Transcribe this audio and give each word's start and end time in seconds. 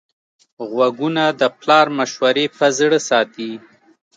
غوږونه 0.71 1.23
د 1.39 1.43
پلار 1.59 1.87
مشورې 1.97 2.45
په 2.57 2.65
زړه 2.77 2.99
ساتي 3.09 3.51